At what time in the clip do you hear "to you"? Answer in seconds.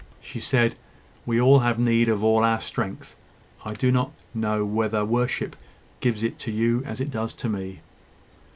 6.39-6.83